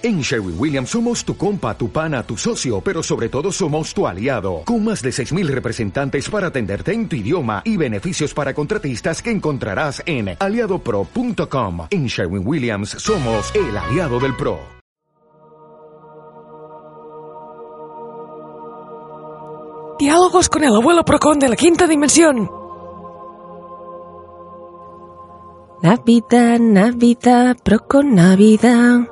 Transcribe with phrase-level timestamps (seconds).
[0.00, 4.06] En Sherwin Williams somos tu compa, tu pana, tu socio, pero sobre todo somos tu
[4.06, 9.20] aliado, con más de 6.000 representantes para atenderte en tu idioma y beneficios para contratistas
[9.20, 11.88] que encontrarás en aliadopro.com.
[11.90, 14.60] En Sherwin Williams somos el aliado del PRO.
[19.98, 22.48] Diálogos con el abuelo Procon de la quinta dimensión.
[25.82, 29.08] Navidad, Navidad, Procon Navidad.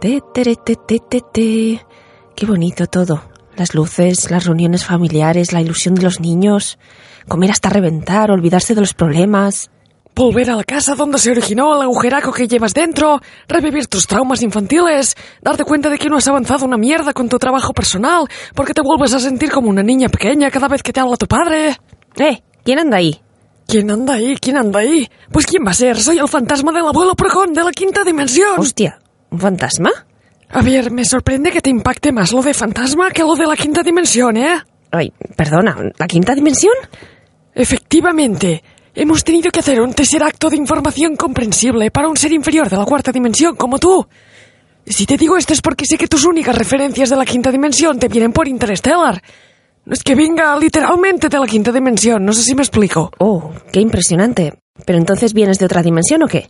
[0.00, 1.86] Te, te, te, te, te.
[2.34, 3.22] Qué bonito todo.
[3.56, 6.78] Las luces, las reuniones familiares, la ilusión de los niños.
[7.26, 9.70] Comer hasta reventar, olvidarse de los problemas.
[10.14, 14.42] Volver a la casa donde se originó el agujeraco que llevas dentro, revivir tus traumas
[14.42, 18.72] infantiles, darte cuenta de que no has avanzado una mierda con tu trabajo personal, porque
[18.72, 21.76] te vuelves a sentir como una niña pequeña cada vez que te habla tu padre.
[22.16, 23.20] Eh, ¿quién anda ahí?
[23.66, 24.36] ¿Quién anda ahí?
[24.36, 25.08] ¿Quién anda ahí?
[25.30, 25.98] Pues ¿quién va a ser?
[25.98, 28.58] Soy el fantasma del abuelo Procon de la quinta dimensión.
[28.58, 28.98] Hostia,
[29.30, 29.90] ¿un fantasma?
[30.48, 33.56] A ver, me sorprende que te impacte más lo de fantasma que lo de la
[33.56, 34.62] quinta dimensión, ¿eh?
[34.90, 36.74] Ay, perdona, ¿la quinta dimensión?
[37.54, 38.62] Efectivamente.
[38.94, 42.78] Hemos tenido que hacer un tercer acto de información comprensible para un ser inferior de
[42.78, 44.06] la cuarta dimensión como tú.
[44.86, 47.98] Si te digo esto es porque sé que tus únicas referencias de la quinta dimensión
[47.98, 49.20] te vienen por Interstellar.
[49.84, 53.10] No es que venga literalmente de la quinta dimensión, no sé si me explico.
[53.18, 54.54] Oh, qué impresionante.
[54.84, 56.48] ¿Pero entonces vienes de otra dimensión o qué?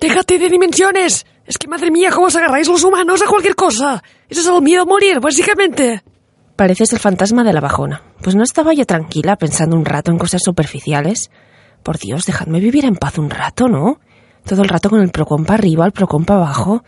[0.00, 1.26] ¡Déjate de dimensiones!
[1.44, 4.02] Es que madre mía, ¿cómo os agarráis los humanos a cualquier cosa?
[4.28, 6.02] Eso es el miedo a morir, básicamente.
[6.56, 8.02] Pareces el fantasma de la bajona.
[8.22, 11.30] Pues no estaba yo tranquila pensando un rato en cosas superficiales.
[11.82, 14.00] Por Dios, dejadme vivir en paz un rato, ¿no?
[14.44, 16.82] Todo el rato con el procompa arriba, el procompa abajo.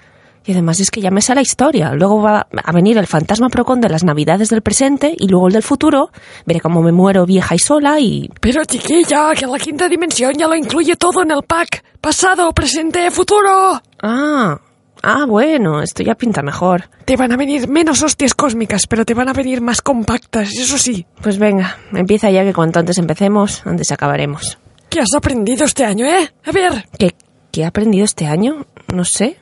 [0.44, 1.92] Y además es que ya me sale la historia.
[1.92, 5.52] Luego va a venir el fantasma procon de las navidades del presente y luego el
[5.52, 6.10] del futuro.
[6.46, 8.28] Veré cómo me muero vieja y sola y...
[8.40, 11.84] Pero chiquilla, que la quinta dimensión ya lo incluye todo en el pack.
[12.00, 13.80] Pasado, presente, futuro.
[14.02, 14.58] Ah,
[15.02, 16.88] ah, bueno, esto ya pinta mejor.
[17.04, 20.78] Te van a venir menos hostias cósmicas, pero te van a venir más compactas, eso
[20.78, 21.06] sí.
[21.22, 24.58] Pues venga, empieza ya que cuanto antes empecemos, antes acabaremos.
[24.88, 26.28] ¿Qué has aprendido este año, eh?
[26.44, 26.86] A ver.
[26.98, 27.14] ¿Qué,
[27.52, 28.66] qué he aprendido este año?
[28.92, 29.38] No sé.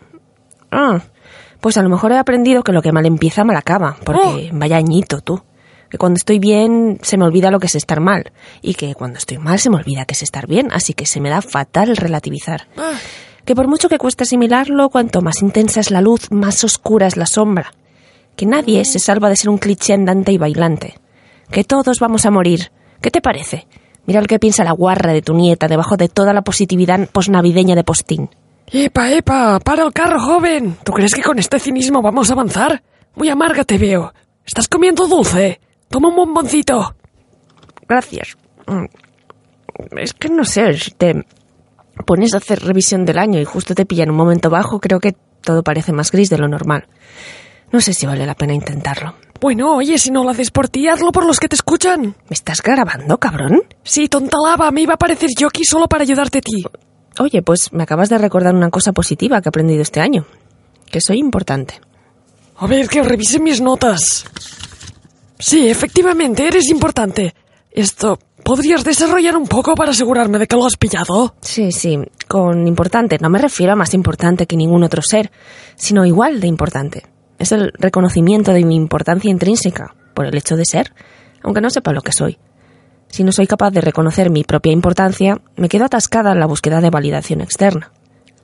[0.70, 1.00] Ah,
[1.60, 4.76] pues a lo mejor he aprendido que lo que mal empieza mal acaba, porque vaya
[4.76, 5.42] añito tú.
[5.90, 8.32] Que cuando estoy bien se me olvida lo que es estar mal,
[8.62, 11.20] y que cuando estoy mal se me olvida que es estar bien, así que se
[11.20, 12.68] me da fatal el relativizar.
[12.76, 12.92] Ah,
[13.44, 17.16] Que por mucho que cueste asimilarlo, cuanto más intensa es la luz, más oscura es
[17.16, 17.72] la sombra.
[18.36, 20.94] Que nadie se salva de ser un cliché andante y bailante.
[21.50, 22.70] Que todos vamos a morir.
[23.00, 23.66] ¿Qué te parece?
[24.06, 27.74] Mira lo que piensa la guarra de tu nieta debajo de toda la positividad posnavideña
[27.74, 28.30] de postín.
[28.72, 30.76] Epa, epa, para el carro, joven.
[30.84, 32.82] ¿Tú crees que con este cinismo vamos a avanzar?
[33.16, 34.14] Muy amarga te veo.
[34.46, 35.60] ¿Estás comiendo dulce?
[35.88, 36.94] Toma un bomboncito.
[37.88, 38.36] Gracias.
[38.66, 38.84] Mm.
[39.98, 41.26] Es que no sé, si te
[42.06, 45.00] pones a hacer revisión del año y justo te pilla en un momento bajo, creo
[45.00, 46.86] que todo parece más gris de lo normal.
[47.72, 49.14] No sé si vale la pena intentarlo.
[49.40, 52.02] Bueno, oye, si no lo haces por ti, hazlo por los que te escuchan.
[52.02, 53.62] ¿Me estás grabando, cabrón?
[53.82, 56.64] Sí, tonta lava, me iba a parecer yo aquí solo para ayudarte a ti.
[57.20, 60.24] Oye, pues me acabas de recordar una cosa positiva que he aprendido este año.
[60.90, 61.78] Que soy importante.
[62.56, 64.24] A ver, que revise mis notas.
[65.38, 67.34] Sí, efectivamente, eres importante.
[67.70, 71.34] Esto, ¿podrías desarrollar un poco para asegurarme de que lo has pillado?
[71.42, 75.30] Sí, sí, con importante no me refiero a más importante que ningún otro ser,
[75.76, 77.02] sino igual de importante.
[77.38, 80.94] Es el reconocimiento de mi importancia intrínseca, por el hecho de ser,
[81.42, 82.38] aunque no sepa lo que soy.
[83.10, 86.80] Si no soy capaz de reconocer mi propia importancia, me quedo atascada en la búsqueda
[86.80, 87.92] de validación externa.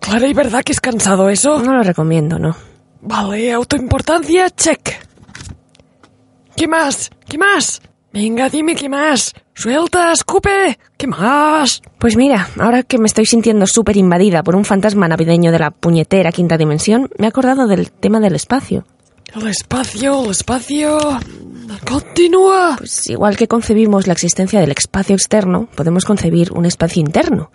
[0.01, 1.61] Clara y verdad que es cansado eso.
[1.61, 2.57] No lo recomiendo, ¿no?
[3.01, 5.07] Vale, autoimportancia, check.
[6.57, 7.11] ¿Qué más?
[7.29, 7.81] ¿Qué más?
[8.13, 9.35] Venga, dime qué más.
[9.55, 10.79] Suelta, escupe.
[10.97, 11.83] ¿Qué más?
[11.99, 15.71] Pues mira, ahora que me estoy sintiendo súper invadida por un fantasma navideño de la
[15.71, 18.85] puñetera quinta dimensión, me he acordado del tema del espacio.
[19.37, 20.99] El espacio, el espacio.
[21.87, 22.77] Continúa.
[22.79, 27.51] Pues igual que concebimos la existencia del espacio externo, podemos concebir un espacio interno.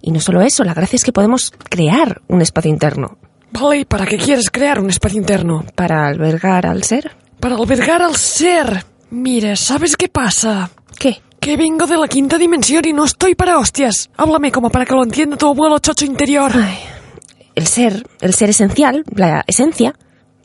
[0.00, 3.18] Y no solo eso, la gracia es que podemos crear un espacio interno.
[3.50, 5.66] Vale, ¿y para qué quieres crear un espacio interno?
[5.74, 7.14] Para albergar al ser.
[7.38, 8.86] Para albergar al ser.
[9.10, 10.70] Mira, ¿sabes qué pasa?
[10.98, 11.20] ¿Qué?
[11.38, 14.08] Que vengo de la quinta dimensión y no estoy para hostias.
[14.16, 16.50] Háblame como para que lo entienda tu abuelo chocho interior.
[16.54, 16.78] Ay,
[17.54, 19.94] el ser, el ser esencial, la esencia,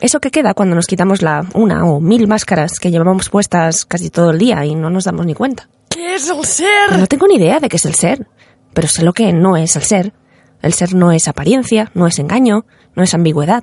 [0.02, 4.10] eso que queda cuando nos quitamos la una o mil máscaras que llevamos puestas casi
[4.10, 5.68] todo el día y no nos damos ni cuenta.
[5.88, 6.98] ¿Qué es el ser?
[6.98, 8.26] No tengo ni idea de qué es el ser,
[8.74, 10.12] pero sé lo que no es el ser.
[10.60, 12.66] El ser no es apariencia, no es engaño,
[12.96, 13.62] no es ambigüedad.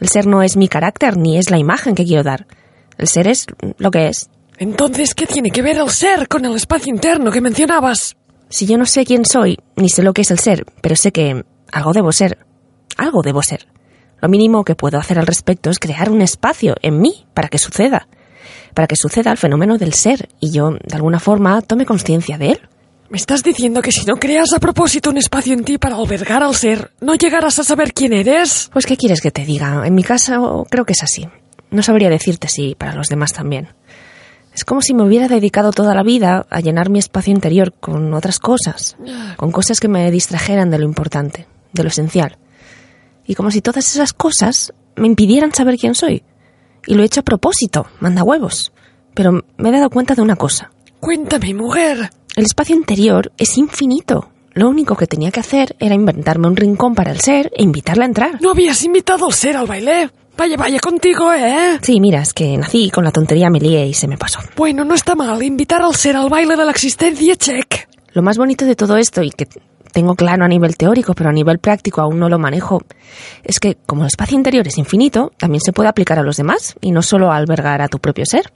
[0.00, 2.48] El ser no es mi carácter ni es la imagen que quiero dar.
[2.98, 3.46] El ser es
[3.78, 4.28] lo que es.
[4.58, 8.16] Entonces, ¿qué tiene que ver el ser con el espacio interno que mencionabas?
[8.48, 11.12] Si yo no sé quién soy, ni sé lo que es el ser, pero sé
[11.12, 12.38] que algo debo ser.
[12.96, 13.68] Algo debo ser.
[14.20, 17.58] Lo mínimo que puedo hacer al respecto es crear un espacio en mí para que
[17.58, 18.08] suceda,
[18.74, 22.52] para que suceda el fenómeno del ser y yo, de alguna forma, tome conciencia de
[22.52, 22.60] él.
[23.08, 26.44] ¿Me estás diciendo que si no creas a propósito un espacio en ti para albergar
[26.44, 28.70] al ser, no llegarás a saber quién eres?
[28.72, 29.84] Pues, ¿qué quieres que te diga?
[29.84, 31.28] En mi caso, creo que es así.
[31.70, 33.68] No sabría decirte si para los demás también.
[34.54, 38.14] Es como si me hubiera dedicado toda la vida a llenar mi espacio interior con
[38.14, 38.96] otras cosas,
[39.36, 42.36] con cosas que me distrajeran de lo importante, de lo esencial.
[43.30, 46.24] Y como si todas esas cosas me impidieran saber quién soy.
[46.84, 48.72] Y lo he hecho a propósito, manda huevos.
[49.14, 50.72] Pero me he dado cuenta de una cosa.
[50.98, 52.10] Cuéntame, mujer.
[52.34, 54.32] El espacio interior es infinito.
[54.52, 58.02] Lo único que tenía que hacer era inventarme un rincón para el ser e invitarle
[58.02, 58.42] a entrar.
[58.42, 60.10] ¿No habías invitado al ser al baile?
[60.36, 61.78] Vaya, vaya contigo, ¿eh?
[61.82, 64.40] Sí, mira, es que nací con la tontería, me lié y se me pasó.
[64.56, 67.88] Bueno, no está mal invitar al ser al baile de la existencia, check.
[68.12, 69.46] Lo más bonito de todo esto, y que
[69.92, 72.82] tengo claro a nivel teórico, pero a nivel práctico aún no lo manejo,
[73.42, 76.76] es que como el espacio interior es infinito, también se puede aplicar a los demás
[76.80, 78.52] y no solo a albergar a tu propio ser.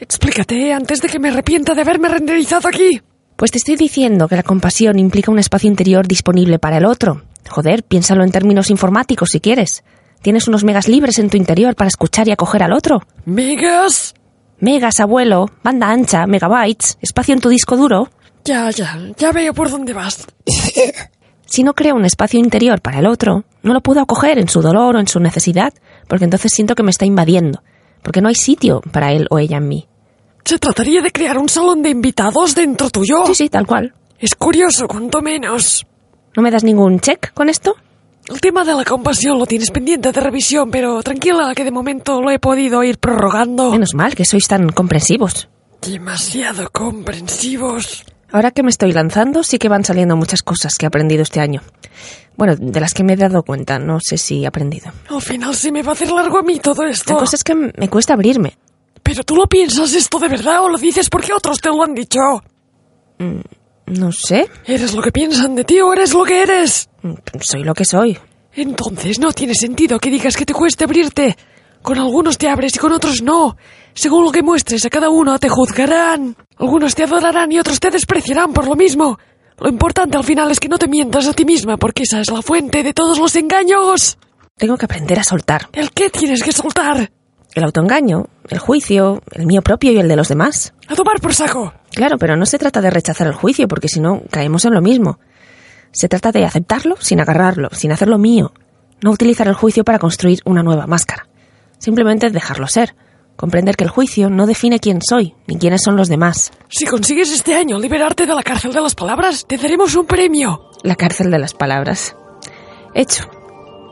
[0.00, 3.00] Explícate antes de que me arrepienta de haberme renderizado aquí.
[3.36, 7.22] Pues te estoy diciendo que la compasión implica un espacio interior disponible para el otro.
[7.48, 9.84] Joder, piénsalo en términos informáticos si quieres.
[10.22, 13.02] Tienes unos megas libres en tu interior para escuchar y acoger al otro.
[13.24, 14.14] ¿Megas?
[14.58, 18.10] Megas, abuelo, banda ancha, megabytes, espacio en tu disco duro.
[18.44, 20.26] Ya, ya, ya veo por dónde vas.
[21.46, 24.62] Si no creo un espacio interior para el otro, no lo puedo acoger en su
[24.62, 25.74] dolor o en su necesidad,
[26.08, 27.62] porque entonces siento que me está invadiendo,
[28.02, 29.86] porque no hay sitio para él o ella en mí.
[30.44, 33.26] ¿Se trataría de crear un salón de invitados dentro tuyo?
[33.26, 33.94] Sí, sí, tal cual.
[34.18, 35.86] Es curioso, cuanto menos.
[36.34, 37.76] ¿No me das ningún check con esto?
[38.28, 42.22] El tema de la compasión lo tienes pendiente de revisión, pero tranquila que de momento
[42.22, 43.70] lo he podido ir prorrogando.
[43.72, 45.48] Menos mal que sois tan comprensivos.
[45.82, 48.04] Demasiado comprensivos.
[48.32, 51.40] Ahora que me estoy lanzando, sí que van saliendo muchas cosas que he aprendido este
[51.40, 51.60] año.
[52.36, 54.90] Bueno, de las que me he dado cuenta, no sé si he aprendido.
[55.10, 57.12] Al final se me va a hacer largo a mí todo esto.
[57.12, 58.56] La cosa es que me cuesta abrirme.
[59.02, 61.94] ¿Pero tú lo piensas esto de verdad o lo dices porque otros te lo han
[61.94, 62.20] dicho?
[63.18, 63.40] Mm,
[63.98, 64.48] no sé.
[64.64, 66.88] ¿Eres lo que piensan de ti o eres lo que eres?
[67.02, 68.18] Mm, Soy lo que soy.
[68.54, 71.36] Entonces no tiene sentido que digas que te cueste abrirte.
[71.82, 73.56] Con algunos te abres y con otros no.
[73.94, 76.36] Según lo que muestres a cada uno te juzgarán.
[76.56, 79.18] Algunos te adorarán y otros te despreciarán por lo mismo.
[79.58, 82.30] Lo importante al final es que no te mientas a ti misma porque esa es
[82.30, 84.16] la fuente de todos los engaños.
[84.56, 85.68] Tengo que aprender a soltar.
[85.72, 87.10] ¿El qué tienes que soltar?
[87.54, 90.72] El autoengaño, el juicio, el mío propio y el de los demás.
[90.88, 91.74] A tomar por saco.
[91.90, 94.80] Claro, pero no se trata de rechazar el juicio, porque si no, caemos en lo
[94.80, 95.18] mismo.
[95.90, 98.52] Se trata de aceptarlo sin agarrarlo, sin hacerlo mío.
[99.02, 101.26] No utilizar el juicio para construir una nueva máscara.
[101.82, 102.94] Simplemente dejarlo ser.
[103.34, 106.52] Comprender que el juicio no define quién soy, ni quiénes son los demás.
[106.68, 110.70] Si consigues este año liberarte de la cárcel de las palabras, te daremos un premio.
[110.84, 112.14] La cárcel de las palabras.
[112.94, 113.24] Hecho.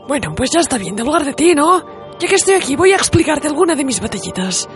[0.07, 1.83] Bueno, pues ya está bien de hablar de ti, ¿no?
[2.17, 4.69] Ya que estoy aquí, voy a explicarte alguna de mis batallitas.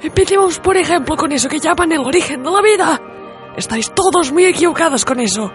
[0.00, 3.00] Empecemos, por ejemplo, con eso que llaman el origen de la vida.
[3.58, 5.50] Estáis todos muy equivocados con eso.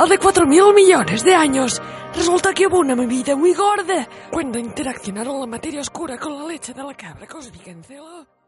[0.00, 1.78] Hace cuatro mil millones de años,
[2.16, 6.72] resulta que hubo una vida muy gorda cuando interaccionaron la materia oscura con la leche
[6.72, 8.39] de la cabra cósmica en.